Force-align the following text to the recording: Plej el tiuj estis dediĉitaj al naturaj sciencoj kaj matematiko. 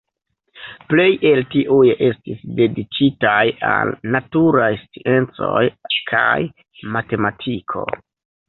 Plej 0.91 1.11
el 1.31 1.41
tiuj 1.55 1.91
estis 2.07 2.39
dediĉitaj 2.61 3.43
al 3.73 3.93
naturaj 4.17 4.73
sciencoj 4.87 5.63
kaj 6.15 6.35
matematiko. 6.97 7.89